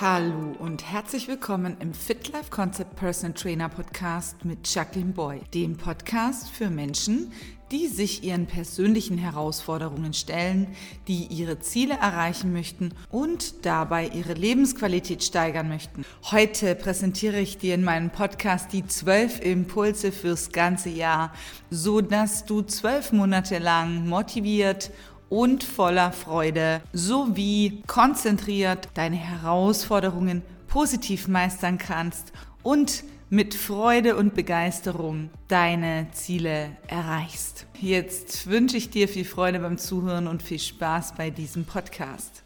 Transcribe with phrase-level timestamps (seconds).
[0.00, 5.76] Hallo und herzlich willkommen im Fit Life Concept Personal Trainer Podcast mit Jacqueline Boy, dem
[5.76, 7.30] Podcast für Menschen,
[7.70, 10.66] die sich ihren persönlichen Herausforderungen stellen,
[11.06, 16.04] die ihre Ziele erreichen möchten und dabei ihre Lebensqualität steigern möchten.
[16.24, 21.32] Heute präsentiere ich dir in meinem Podcast die zwölf Impulse fürs ganze Jahr,
[21.70, 24.90] so dass du zwölf Monate lang motiviert
[25.34, 35.30] und voller Freude sowie konzentriert deine Herausforderungen positiv meistern kannst und mit Freude und Begeisterung
[35.48, 37.66] deine Ziele erreichst.
[37.80, 42.43] Jetzt wünsche ich dir viel Freude beim Zuhören und viel Spaß bei diesem Podcast.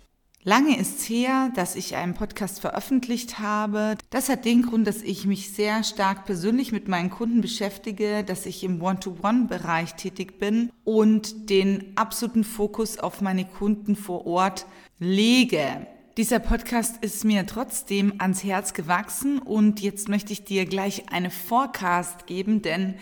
[0.49, 3.99] Lange ist her, dass ich einen Podcast veröffentlicht habe.
[4.09, 8.47] Das hat den Grund, dass ich mich sehr stark persönlich mit meinen Kunden beschäftige, dass
[8.47, 14.65] ich im One-to-One-Bereich tätig bin und den absoluten Fokus auf meine Kunden vor Ort
[14.99, 15.87] lege.
[16.17, 21.29] Dieser Podcast ist mir trotzdem ans Herz gewachsen und jetzt möchte ich dir gleich eine
[21.29, 22.95] Forecast geben, denn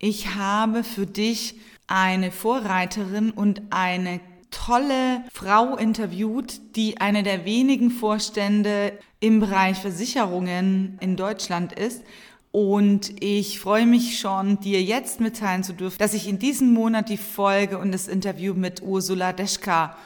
[0.00, 4.18] ich habe für dich eine Vorreiterin und eine
[4.50, 12.02] tolle Frau interviewt, die eine der wenigen Vorstände im Bereich Versicherungen in Deutschland ist.
[12.50, 17.08] Und ich freue mich schon, dir jetzt mitteilen zu dürfen, dass ich in diesem Monat
[17.08, 19.96] die Folge und das Interview mit Ursula Deschka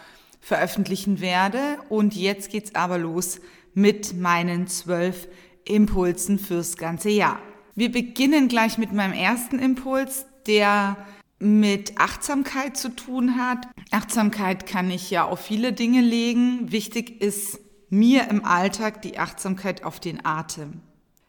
[0.40, 1.78] veröffentlichen werde.
[1.88, 3.40] Und jetzt geht's aber los
[3.74, 5.28] mit meinen zwölf
[5.64, 7.38] Impulsen fürs ganze Jahr.
[7.74, 10.96] Wir beginnen gleich mit meinem ersten Impuls, der
[11.42, 13.66] mit Achtsamkeit zu tun hat.
[13.90, 16.70] Achtsamkeit kann ich ja auf viele Dinge legen.
[16.70, 17.58] Wichtig ist
[17.90, 20.80] mir im Alltag die Achtsamkeit auf den Atem.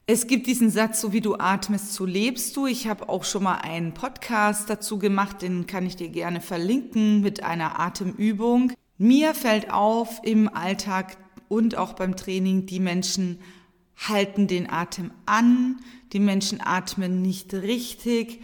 [0.05, 2.67] Es gibt diesen Satz, so wie du atmest, so lebst du.
[2.67, 7.21] Ich habe auch schon mal einen Podcast dazu gemacht, den kann ich dir gerne verlinken
[7.21, 8.71] mit einer Atemübung.
[8.99, 13.39] Mir fällt auf im Alltag und auch beim Training, die Menschen
[13.95, 15.79] halten den Atem an,
[16.11, 18.41] die Menschen atmen nicht richtig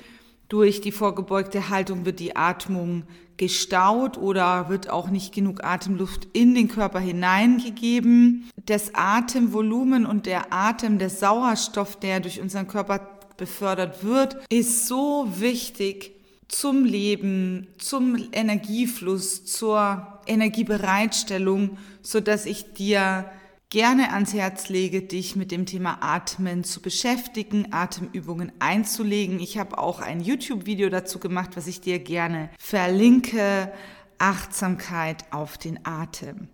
[0.50, 3.04] durch die vorgebeugte Haltung wird die Atmung
[3.38, 8.50] gestaut oder wird auch nicht genug Atemluft in den Körper hineingegeben.
[8.66, 15.28] Das Atemvolumen und der Atem, der Sauerstoff, der durch unseren Körper befördert wird, ist so
[15.38, 16.12] wichtig
[16.50, 23.26] zum Leben, zum Energiefluss, zur Energiebereitstellung, so dass ich dir
[23.70, 29.40] gerne ans Herz lege, dich mit dem Thema Atmen zu beschäftigen, Atemübungen einzulegen.
[29.40, 33.72] Ich habe auch ein YouTube-Video dazu gemacht, was ich dir gerne verlinke.
[34.18, 36.50] Achtsamkeit auf den Atem.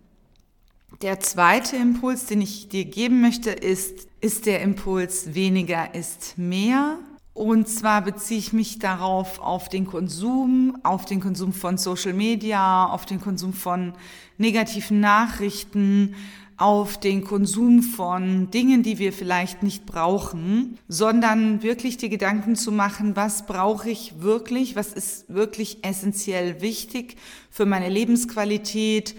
[1.02, 6.98] Der zweite Impuls, den ich dir geben möchte, ist, ist der Impuls weniger ist mehr.
[7.36, 12.86] Und zwar beziehe ich mich darauf auf den Konsum, auf den Konsum von Social Media,
[12.86, 13.92] auf den Konsum von
[14.38, 16.14] negativen Nachrichten,
[16.56, 22.72] auf den Konsum von Dingen, die wir vielleicht nicht brauchen, sondern wirklich die Gedanken zu
[22.72, 27.16] machen, was brauche ich wirklich, was ist wirklich essentiell wichtig
[27.50, 29.14] für meine Lebensqualität,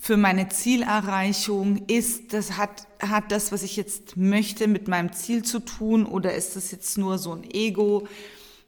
[0.00, 5.44] für meine Zielerreichung, ist das hat hat das, was ich jetzt möchte, mit meinem Ziel
[5.44, 6.04] zu tun?
[6.04, 8.08] Oder ist das jetzt nur so ein Ego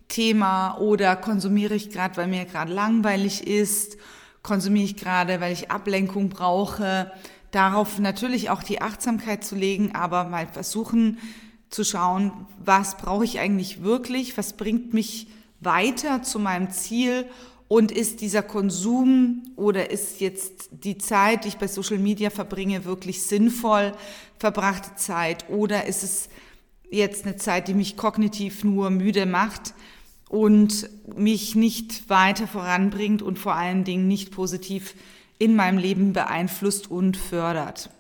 [0.09, 3.97] Thema oder konsumiere ich gerade, weil mir gerade langweilig ist,
[4.43, 7.13] konsumiere ich gerade, weil ich Ablenkung brauche,
[7.53, 11.19] darauf natürlich auch die Achtsamkeit zu legen, aber mal versuchen
[11.71, 15.29] zu schauen, was brauche ich eigentlich wirklich, was bringt mich
[15.61, 17.27] weiter zu meinem Ziel
[17.71, 22.85] und ist dieser Konsum oder ist jetzt die Zeit, die ich bei Social Media verbringe,
[22.85, 23.93] wirklich sinnvoll
[24.41, 26.29] verbrachte Zeit oder ist es
[26.91, 29.73] jetzt eine Zeit, die mich kognitiv nur müde macht
[30.29, 34.97] und mich nicht weiter voranbringt und vor allen Dingen nicht positiv
[35.39, 37.91] in meinem Leben beeinflusst und fördert.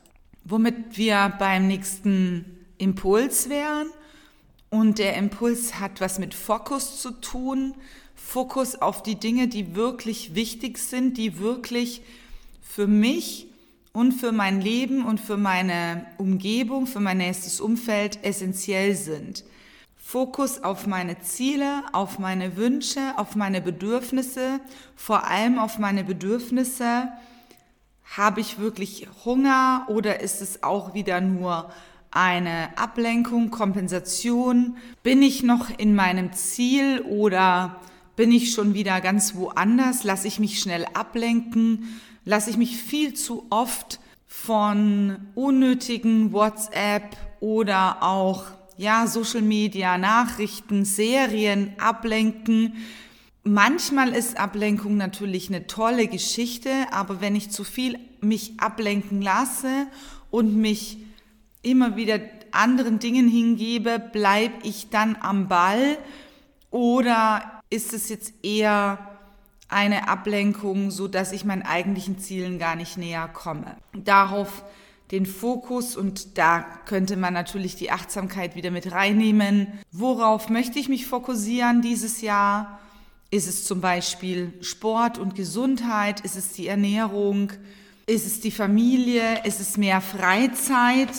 [0.42, 2.44] Womit wir beim nächsten
[2.76, 3.86] Impuls wären.
[4.68, 7.74] Und der Impuls hat was mit Fokus zu tun.
[8.26, 12.02] Fokus auf die Dinge, die wirklich wichtig sind, die wirklich
[12.62, 13.48] für mich
[13.92, 19.44] und für mein Leben und für meine Umgebung, für mein nächstes Umfeld essentiell sind.
[19.96, 24.60] Fokus auf meine Ziele, auf meine Wünsche, auf meine Bedürfnisse,
[24.94, 27.08] vor allem auf meine Bedürfnisse,
[28.16, 31.70] habe ich wirklich Hunger oder ist es auch wieder nur
[32.10, 34.76] eine Ablenkung, Kompensation?
[35.02, 37.80] Bin ich noch in meinem Ziel oder
[38.16, 40.04] bin ich schon wieder ganz woanders?
[40.04, 42.00] Lasse ich mich schnell ablenken?
[42.24, 48.44] Lasse ich mich viel zu oft von unnötigen WhatsApp oder auch
[48.76, 52.74] ja, Social Media, Nachrichten, Serien ablenken?
[53.42, 59.86] Manchmal ist Ablenkung natürlich eine tolle Geschichte, aber wenn ich zu viel mich ablenken lasse
[60.30, 60.98] und mich
[61.62, 62.20] immer wieder
[62.52, 65.98] anderen Dingen hingebe, bleibe ich dann am Ball
[66.70, 68.98] oder ist es jetzt eher
[69.68, 73.76] eine Ablenkung, so dass ich meinen eigentlichen Zielen gar nicht näher komme?
[73.94, 74.64] Darauf
[75.12, 79.66] den Fokus und da könnte man natürlich die Achtsamkeit wieder mit reinnehmen.
[79.90, 82.78] Worauf möchte ich mich fokussieren dieses Jahr?
[83.30, 86.20] Ist es zum Beispiel Sport und Gesundheit?
[86.20, 87.52] Ist es die Ernährung?
[88.06, 89.44] Ist es die Familie?
[89.44, 91.10] Ist es mehr Freizeit?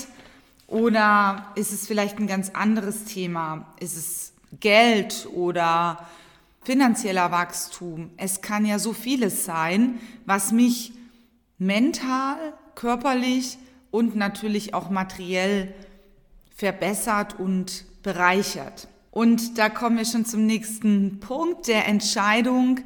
[0.67, 3.73] Oder ist es vielleicht ein ganz anderes Thema?
[3.79, 6.05] Ist es Geld oder
[6.63, 8.11] finanzieller Wachstum?
[8.17, 10.93] Es kann ja so vieles sein, was mich
[11.57, 12.37] mental,
[12.75, 13.57] körperlich
[13.91, 15.73] und natürlich auch materiell
[16.55, 18.87] verbessert und bereichert.
[19.11, 22.79] Und da kommen wir schon zum nächsten Punkt der Entscheidung.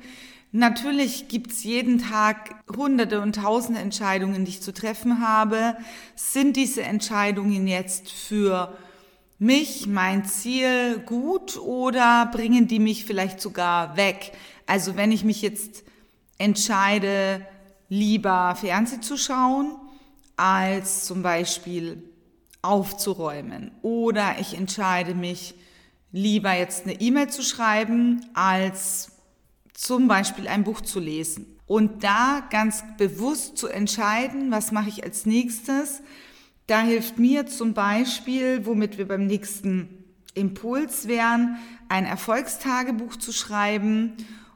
[0.52, 5.78] Natürlich gibt's jeden Tag hunderte und tausende Entscheidungen, die ich zu treffen habe.
[6.16, 8.76] Sind diese Entscheidungen jetzt für
[9.38, 14.32] mich, mein Ziel gut oder bringen die mich vielleicht sogar weg?
[14.66, 15.84] Also wenn ich mich jetzt
[16.38, 17.46] entscheide,
[17.90, 19.76] lieber Fernseh zu schauen,
[20.38, 22.04] als zum Beispiel
[22.62, 25.56] aufzuräumen oder ich entscheide mich,
[26.12, 29.12] lieber jetzt eine E-Mail zu schreiben, als
[29.74, 31.60] zum Beispiel ein Buch zu lesen.
[31.68, 36.02] Und da ganz bewusst zu entscheiden, was mache ich als nächstes,
[36.68, 40.04] da hilft mir zum Beispiel, womit wir beim nächsten
[40.34, 41.58] Impuls wären,
[41.90, 44.14] ein Erfolgstagebuch zu schreiben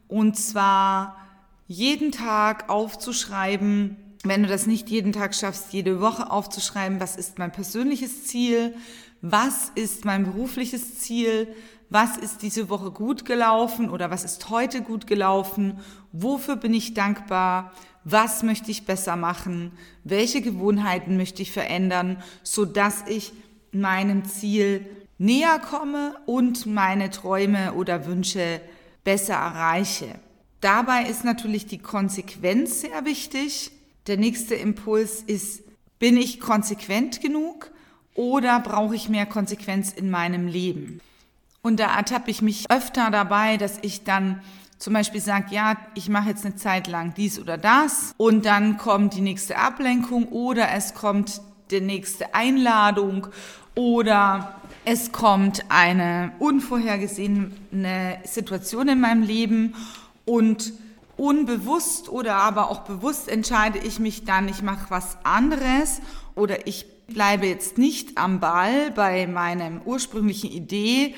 [0.08, 1.18] und zwar
[1.68, 7.38] jeden Tag aufzuschreiben, wenn du das nicht jeden Tag schaffst, jede Woche aufzuschreiben, was ist
[7.38, 8.76] mein persönliches Ziel,
[9.22, 11.48] was ist mein berufliches Ziel,
[11.90, 15.80] was ist diese Woche gut gelaufen oder was ist heute gut gelaufen,
[16.12, 17.72] wofür bin ich dankbar,
[18.04, 19.72] was möchte ich besser machen,
[20.04, 23.34] welche Gewohnheiten möchte ich verändern, so dass ich
[23.72, 24.86] meinem Ziel
[25.18, 28.62] näher komme und meine Träume oder Wünsche
[29.04, 30.16] besser erreiche.
[30.62, 33.72] Dabei ist natürlich die Konsequenz sehr wichtig.
[34.08, 35.62] Der nächste Impuls ist,
[36.00, 37.72] bin ich konsequent genug?
[38.20, 41.00] oder brauche ich mehr Konsequenz in meinem Leben?
[41.62, 44.42] Und da ertappe ich mich öfter dabei, dass ich dann
[44.80, 48.78] zum Beispiel sage, ja, ich mache jetzt eine Zeit lang dies oder das und dann
[48.78, 53.28] kommt die nächste Ablenkung oder es kommt die nächste Einladung
[53.76, 54.56] oder
[54.86, 59.76] es kommt eine unvorhergesehene Situation in meinem Leben
[60.26, 60.74] und
[61.18, 66.00] unbewusst oder aber auch bewusst entscheide ich mich dann, ich mache was anderes
[66.36, 71.16] oder ich bleibe jetzt nicht am Ball bei meinem ursprünglichen Idee,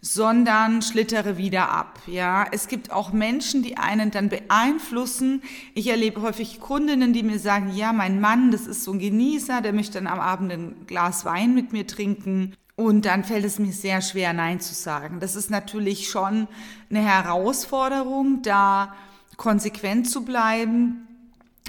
[0.00, 2.00] sondern schlittere wieder ab.
[2.06, 5.42] Ja, es gibt auch Menschen, die einen dann beeinflussen.
[5.74, 9.60] Ich erlebe häufig Kundinnen, die mir sagen, ja, mein Mann, das ist so ein Genießer,
[9.60, 12.54] der möchte dann am Abend ein Glas Wein mit mir trinken.
[12.76, 15.20] Und dann fällt es mir sehr schwer, Nein zu sagen.
[15.20, 16.48] Das ist natürlich schon
[16.88, 18.94] eine Herausforderung, da
[19.36, 21.06] konsequent zu bleiben.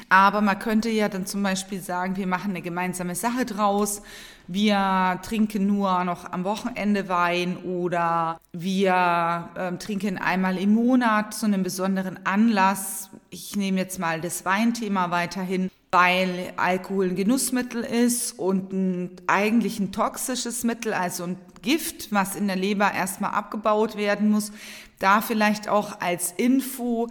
[0.10, 4.02] Aber man könnte ja dann zum Beispiel sagen, wir machen eine gemeinsame Sache draus.
[4.48, 11.46] Wir trinken nur noch am Wochenende Wein oder wir äh, trinken einmal im Monat zu
[11.46, 13.10] einem besonderen Anlass.
[13.30, 19.80] Ich nehme jetzt mal das Weinthema weiterhin, weil Alkohol ein Genussmittel ist und ein, eigentlich
[19.80, 24.52] ein toxisches Mittel, also ein Gift, was in der Leber erstmal abgebaut werden muss.
[25.00, 27.08] Da vielleicht auch als Info,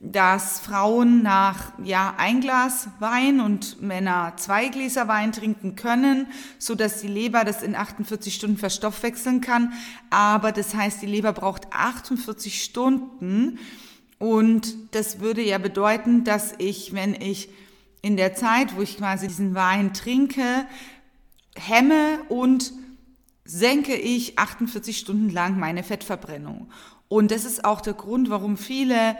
[0.00, 6.26] dass Frauen nach ja ein Glas Wein und Männer zwei Gläser Wein trinken können,
[6.58, 9.72] so dass die Leber das in 48 Stunden verstoffwechseln kann.
[10.10, 13.58] Aber das heißt, die Leber braucht 48 Stunden
[14.18, 17.48] und das würde ja bedeuten, dass ich, wenn ich
[18.02, 20.66] in der Zeit, wo ich quasi diesen Wein trinke,
[21.56, 22.72] hemme und
[23.44, 26.70] senke ich 48 Stunden lang meine Fettverbrennung.
[27.08, 29.16] Und das ist auch der Grund, warum viele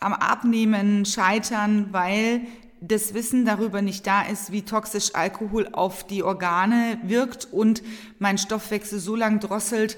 [0.00, 2.42] am Abnehmen scheitern, weil
[2.80, 7.82] das Wissen darüber nicht da ist, wie toxisch Alkohol auf die Organe wirkt und
[8.18, 9.96] mein Stoffwechsel so lang drosselt,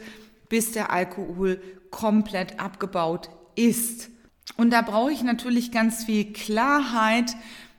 [0.51, 1.61] bis der Alkohol
[1.91, 4.11] komplett abgebaut ist.
[4.57, 7.35] Und da brauche ich natürlich ganz viel Klarheit,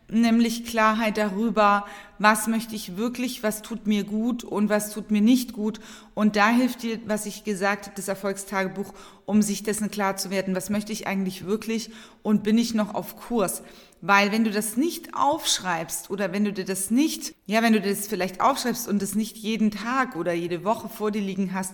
[0.10, 1.86] nämlich Klarheit darüber,
[2.20, 5.80] was möchte ich wirklich, was tut mir gut und was tut mir nicht gut.
[6.14, 8.94] Und da hilft dir, was ich gesagt habe, das Erfolgstagebuch,
[9.26, 11.90] um sich dessen klar zu werden, was möchte ich eigentlich wirklich
[12.22, 13.64] und bin ich noch auf Kurs.
[14.02, 17.82] Weil wenn du das nicht aufschreibst oder wenn du dir das nicht, ja, wenn du
[17.82, 21.74] das vielleicht aufschreibst und das nicht jeden Tag oder jede Woche vor dir liegen hast,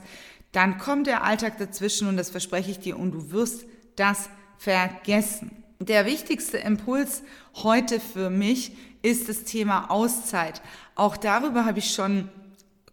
[0.51, 5.63] dann kommt der Alltag dazwischen und das verspreche ich dir und du wirst das vergessen.
[5.87, 7.23] Der wichtigste Impuls
[7.55, 10.61] heute für mich ist das Thema Auszeit.
[10.93, 12.29] Auch darüber habe ich schon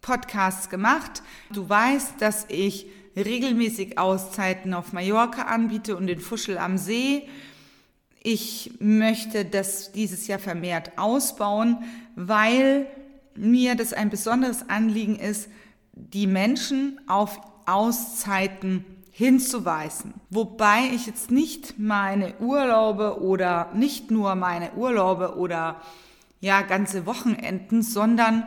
[0.00, 1.22] Podcasts gemacht.
[1.52, 7.28] Du weißt, dass ich regelmäßig Auszeiten auf Mallorca anbiete und den Fuschel am See.
[8.22, 11.84] Ich möchte das dieses Jahr vermehrt ausbauen,
[12.16, 12.86] weil
[13.34, 15.50] mir das ein besonderes Anliegen ist,
[15.92, 18.86] die Menschen auf Auszeiten
[19.18, 20.14] hinzuweisen.
[20.30, 25.82] Wobei ich jetzt nicht meine Urlaube oder nicht nur meine Urlaube oder
[26.40, 28.44] ja ganze Wochenenden, sondern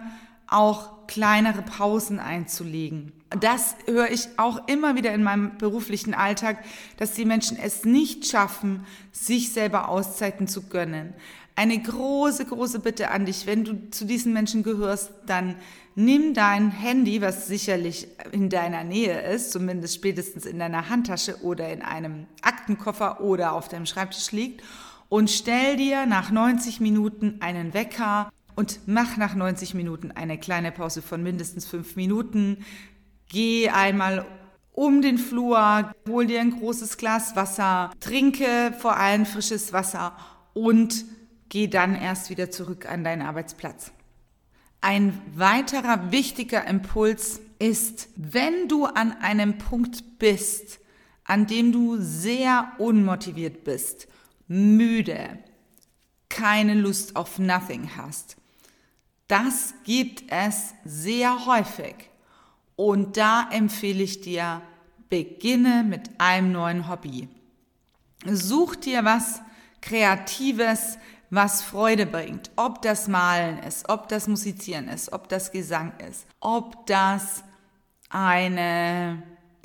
[0.47, 3.11] auch kleinere Pausen einzulegen.
[3.37, 6.63] Das höre ich auch immer wieder in meinem beruflichen Alltag,
[6.95, 11.13] dass die Menschen es nicht schaffen, sich selber Auszeiten zu gönnen.
[11.61, 15.57] Eine große, große Bitte an dich, wenn du zu diesen Menschen gehörst, dann
[15.93, 21.71] nimm dein Handy, was sicherlich in deiner Nähe ist, zumindest spätestens in deiner Handtasche oder
[21.71, 24.63] in einem Aktenkoffer oder auf deinem Schreibtisch liegt,
[25.07, 30.71] und stell dir nach 90 Minuten einen Wecker und mach nach 90 Minuten eine kleine
[30.71, 32.65] Pause von mindestens fünf Minuten.
[33.29, 34.25] Geh einmal
[34.71, 40.17] um den Flur, hol dir ein großes Glas Wasser, trinke vor allem frisches Wasser
[40.53, 41.05] und
[41.51, 43.91] geh dann erst wieder zurück an deinen Arbeitsplatz.
[44.79, 50.79] Ein weiterer wichtiger Impuls ist, wenn du an einem Punkt bist,
[51.25, 54.07] an dem du sehr unmotiviert bist,
[54.47, 55.39] müde,
[56.29, 58.37] keine Lust auf Nothing hast.
[59.27, 61.95] Das gibt es sehr häufig.
[62.77, 64.61] Und da empfehle ich dir,
[65.09, 67.27] beginne mit einem neuen Hobby.
[68.25, 69.41] Such dir was
[69.81, 70.97] Kreatives,
[71.31, 72.51] was Freude bringt.
[72.57, 77.43] Ob das Malen ist, ob das Musizieren ist, ob das Gesang ist, ob das
[78.09, 79.23] eine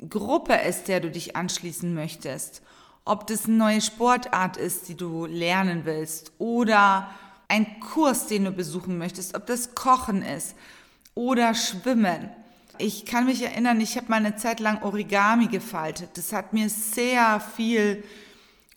[0.09, 2.63] Gruppe ist, der du dich anschließen möchtest,
[3.03, 7.09] ob das eine neue Sportart ist, die du lernen willst oder
[7.49, 10.55] ein Kurs, den du besuchen möchtest, ob das Kochen ist
[11.15, 12.29] oder Schwimmen.
[12.77, 16.11] Ich kann mich erinnern, ich habe mal eine Zeit lang Origami gefaltet.
[16.15, 18.03] Das hat mir sehr viel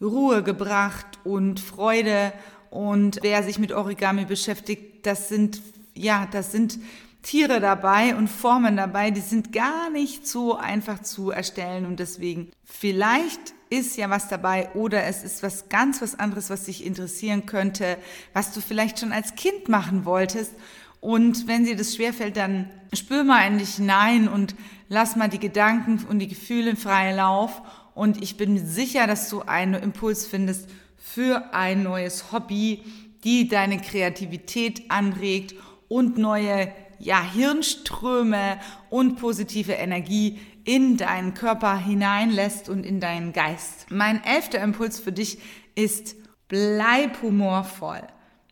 [0.01, 2.33] Ruhe gebracht und Freude
[2.71, 5.61] und wer sich mit Origami beschäftigt, das sind,
[5.95, 6.79] ja, das sind
[7.23, 11.85] Tiere dabei und Formen dabei, die sind gar nicht so einfach zu erstellen.
[11.85, 16.65] Und deswegen vielleicht ist ja was dabei oder es ist was ganz was anderes, was
[16.65, 17.99] dich interessieren könnte,
[18.33, 20.53] was du vielleicht schon als Kind machen wolltest.
[21.01, 24.55] Und wenn dir das schwerfällt, dann spür mal in dich hinein und
[24.89, 27.63] lass mal die Gedanken und die Gefühle freien Lauf.
[27.95, 30.69] Und ich bin sicher, dass du einen Impuls findest
[31.01, 32.85] für ein neues Hobby,
[33.25, 35.55] die deine Kreativität anregt
[35.89, 43.87] und neue ja, Hirnströme und positive Energie in deinen Körper hineinlässt und in deinen Geist.
[43.89, 45.39] Mein elfter Impuls für dich
[45.75, 46.15] ist,
[46.49, 48.03] bleib humorvoll.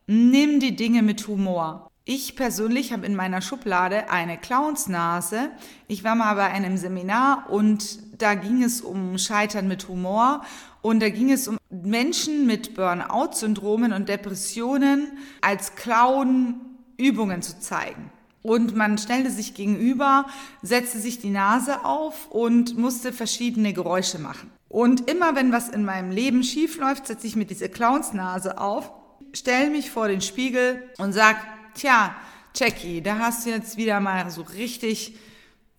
[0.07, 1.91] Nimm die Dinge mit Humor.
[2.07, 5.51] Ich persönlich habe in meiner Schublade eine Clownsnase.
[5.87, 10.43] Ich war mal bei einem Seminar und da ging es um Scheitern mit Humor
[10.83, 16.61] und da ging es um Menschen mit Burnout-Syndromen und Depressionen als Clown
[16.97, 18.11] Übungen zu zeigen.
[18.43, 20.27] Und man stellte sich gegenüber,
[20.63, 24.51] setzte sich die Nase auf und musste verschiedene Geräusche machen.
[24.69, 28.93] Und immer wenn was in meinem Leben schief läuft, setze ich mir diese Clownsnase auf,
[29.33, 31.37] stelle mich vor den Spiegel und sag,
[31.75, 32.15] tja,
[32.55, 35.17] Jackie, da hast du jetzt wieder mal so richtig,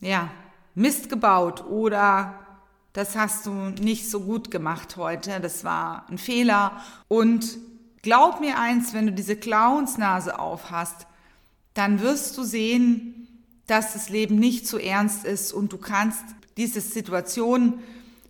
[0.01, 0.29] ja,
[0.79, 2.39] Mist gebaut oder
[2.93, 6.81] das hast du nicht so gut gemacht heute, das war ein Fehler.
[7.09, 7.57] Und
[8.01, 11.05] glaub mir eins, wenn du diese Clownsnase auf hast,
[11.73, 13.27] dann wirst du sehen,
[13.67, 16.23] dass das Leben nicht so ernst ist und du kannst
[16.55, 17.79] diese Situation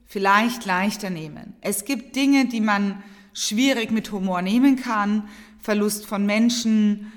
[0.07, 1.55] vielleicht leichter nehmen.
[1.61, 5.29] Es gibt Dinge, die man schwierig mit Humor nehmen kann,
[5.59, 7.11] Verlust von Menschen,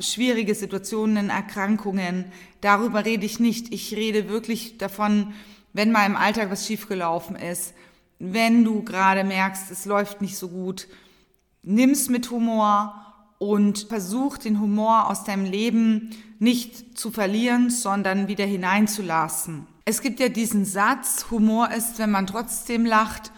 [0.00, 2.26] schwierige Situationen, Erkrankungen.
[2.60, 3.72] Darüber rede ich nicht.
[3.72, 5.32] Ich rede wirklich davon,
[5.72, 7.74] wenn mal im Alltag was schiefgelaufen ist,
[8.18, 10.86] wenn du gerade merkst, es läuft nicht so gut,
[11.62, 12.94] nimm's mit Humor
[13.38, 19.66] und versuch den Humor aus deinem Leben nicht zu verlieren, sondern wieder hineinzulassen.
[19.84, 23.32] Es gibt ja diesen Satz, Humor ist, wenn man trotzdem lacht.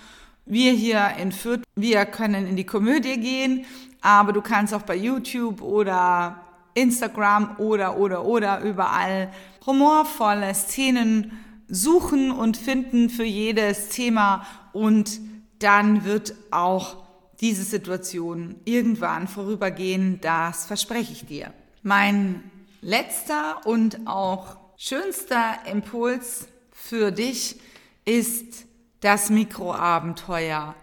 [0.45, 3.65] Wir hier in Fürth, wir können in die Komödie gehen,
[4.07, 6.41] aber du kannst auch bei YouTube oder
[6.75, 9.33] Instagram oder, oder, oder überall
[9.67, 11.33] humorvolle Szenen
[11.67, 15.19] suchen und finden für jedes Thema und
[15.59, 16.99] dann wird auch
[17.41, 21.53] diese Situation irgendwann vorübergehen, das verspreche ich dir.
[21.83, 22.49] Mein
[22.83, 27.61] letzter und auch schönster Impuls für dich
[28.05, 28.67] ist
[29.01, 30.77] das Mikroabenteuer.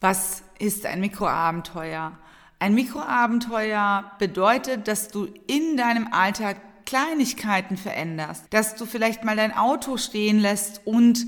[0.00, 2.16] Was ist ein Mikroabenteuer?
[2.60, 9.56] Ein Mikroabenteuer bedeutet, dass du in deinem Alltag Kleinigkeiten veränderst, dass du vielleicht mal dein
[9.56, 11.24] Auto stehen lässt und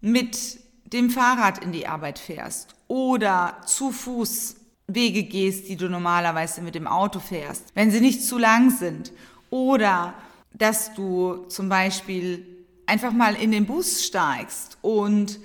[0.00, 6.62] mit dem Fahrrad in die Arbeit fährst oder zu Fuß Wege gehst, die du normalerweise
[6.62, 9.12] mit dem Auto fährst, wenn sie nicht zu lang sind.
[9.50, 10.14] Oder
[10.52, 12.46] dass du zum Beispiel
[12.86, 15.40] einfach mal in den Bus steigst und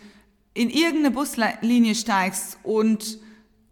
[0.54, 3.18] in irgendeine Buslinie steigst und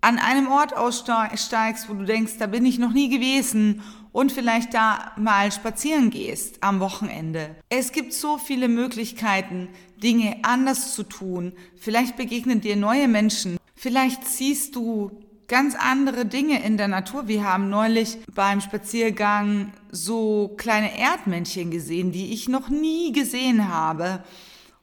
[0.02, 4.74] an einem Ort aussteigst, wo du denkst, da bin ich noch nie gewesen und vielleicht
[4.74, 7.56] da mal spazieren gehst am Wochenende.
[7.70, 11.54] Es gibt so viele Möglichkeiten, Dinge anders zu tun.
[11.78, 13.58] Vielleicht begegnen dir neue Menschen.
[13.76, 15.12] Vielleicht siehst du
[15.48, 17.28] ganz andere Dinge in der Natur.
[17.28, 24.24] Wir haben neulich beim Spaziergang so kleine Erdmännchen gesehen, die ich noch nie gesehen habe.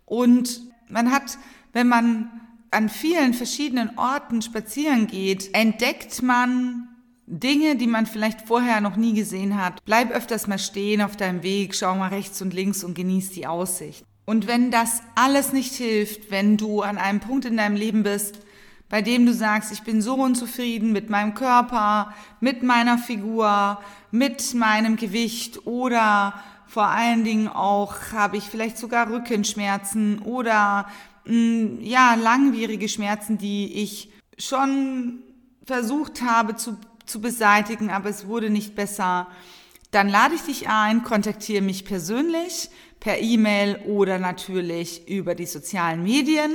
[0.05, 1.39] Und man hat,
[1.73, 2.46] wenn man
[2.77, 6.89] an vielen verschiedenen Orten spazieren geht, entdeckt man
[7.27, 9.83] Dinge, die man vielleicht vorher noch nie gesehen hat.
[9.87, 13.47] Bleib öfters mal stehen auf deinem Weg, schau mal rechts und links und genieß die
[13.47, 14.05] Aussicht.
[14.27, 18.41] Und wenn das alles nicht hilft, wenn du an einem Punkt in deinem Leben bist,
[18.91, 23.81] bei dem du sagst, ich bin so unzufrieden mit meinem Körper, mit meiner Figur,
[24.11, 26.35] mit meinem Gewicht oder
[26.67, 30.87] vor allen Dingen auch habe ich vielleicht sogar Rückenschmerzen oder
[31.27, 35.23] mh, mm, ja, langwierige Schmerzen, die ich schon
[35.65, 39.29] versucht habe zu, zu beseitigen, aber es wurde nicht besser.
[39.91, 46.03] Dann lade ich dich ein, kontaktiere mich persönlich per E-Mail oder natürlich über die sozialen
[46.03, 46.53] Medien.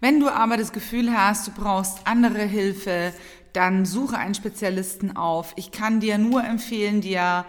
[0.00, 3.12] Wenn du aber das Gefühl hast, du brauchst andere Hilfe,
[3.52, 5.52] dann suche einen Spezialisten auf.
[5.56, 7.44] Ich kann dir nur empfehlen, dir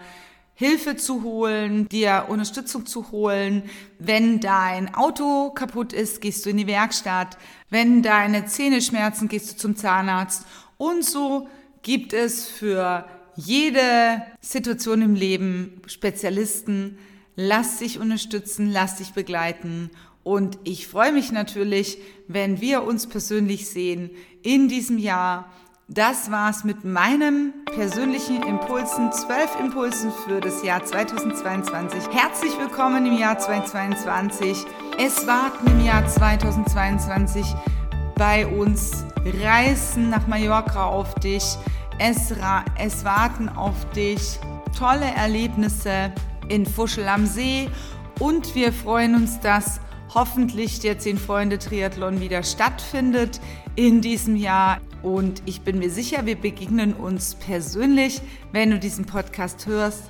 [0.54, 3.64] Hilfe zu holen, dir Unterstützung zu holen.
[3.98, 7.36] Wenn dein Auto kaputt ist, gehst du in die Werkstatt.
[7.70, 10.46] Wenn deine Zähne schmerzen, gehst du zum Zahnarzt.
[10.76, 11.48] Und so
[11.82, 13.06] gibt es für
[13.36, 16.98] jede Situation im Leben Spezialisten.
[17.36, 19.90] Lass dich unterstützen, lass dich begleiten
[20.24, 24.10] und ich freue mich natürlich, wenn wir uns persönlich sehen
[24.42, 25.52] in diesem Jahr.
[25.88, 32.08] Das war's mit meinem persönlichen Impulsen, zwölf Impulsen für das Jahr 2022.
[32.10, 34.64] Herzlich willkommen im Jahr 2022.
[34.98, 37.44] Es warten im Jahr 2022
[38.16, 39.04] bei uns
[39.42, 41.44] Reisen nach Mallorca auf dich.
[41.98, 42.32] Es,
[42.78, 44.38] es warten auf dich
[44.76, 46.14] tolle Erlebnisse
[46.48, 47.68] in Fuschel am See
[48.20, 49.80] und wir freuen uns, dass
[50.14, 53.38] hoffentlich der Zehn Freunde Triathlon wieder stattfindet
[53.76, 54.80] in diesem Jahr.
[55.02, 58.20] Und ich bin mir sicher, wir begegnen uns persönlich,
[58.52, 60.04] wenn du diesen Podcast hörst.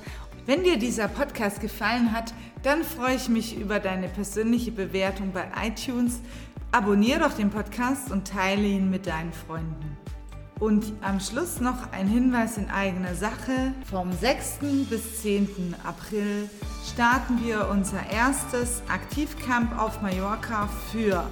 [0.47, 5.47] Wenn dir dieser Podcast gefallen hat, dann freue ich mich über deine persönliche Bewertung bei
[5.67, 6.21] iTunes.
[6.71, 9.97] Abonniere doch den Podcast und teile ihn mit deinen Freunden.
[10.61, 13.73] Und am Schluss noch ein Hinweis in eigener Sache.
[13.91, 14.59] Vom 6.
[14.89, 15.75] bis 10.
[15.85, 16.49] April
[16.93, 21.25] starten wir unser erstes Aktivcamp auf Mallorca für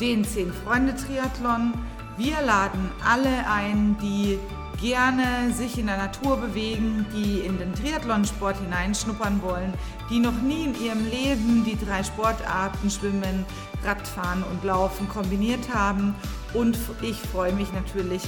[0.00, 1.72] den 10 Freunde Triathlon.
[2.16, 4.38] Wir laden alle ein, die
[4.80, 9.72] gerne sich in der Natur bewegen, die in den Triathlonsport hineinschnuppern wollen,
[10.10, 13.44] die noch nie in ihrem Leben die drei Sportarten Schwimmen,
[13.84, 16.14] Radfahren und Laufen kombiniert haben.
[16.52, 18.22] Und ich freue mich natürlich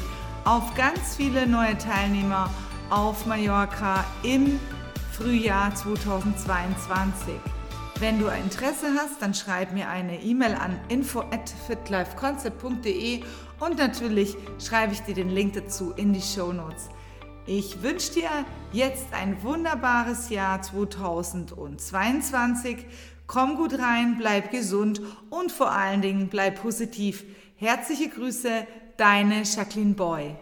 [0.44, 2.50] auf ganz viele neue Teilnehmer
[2.90, 4.58] auf Mallorca im
[5.12, 7.34] Frühjahr 2022.
[8.00, 13.24] Wenn du Interesse hast, dann schreib mir eine E-Mail an info at fitlifeconcept.de
[13.58, 16.90] und natürlich schreibe ich dir den Link dazu in die Show Notes.
[17.44, 18.30] Ich wünsche dir
[18.72, 22.86] jetzt ein wunderbares Jahr 2022.
[23.26, 27.24] Komm gut rein, bleib gesund und vor allen Dingen bleib positiv.
[27.56, 28.64] Herzliche Grüße,
[28.96, 30.36] deine Jacqueline Boy.